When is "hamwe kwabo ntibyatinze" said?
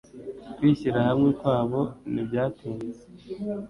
1.07-3.01